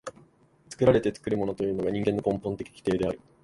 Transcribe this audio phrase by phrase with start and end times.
[0.69, 3.19] 作られて作るものというのが人間の根本的規定である。